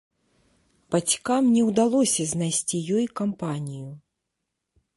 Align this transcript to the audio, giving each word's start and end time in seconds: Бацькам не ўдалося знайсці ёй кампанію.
Бацькам 0.95 1.43
не 1.57 1.61
ўдалося 1.67 2.25
знайсці 2.31 2.77
ёй 2.97 3.05
кампанію. 3.21 3.87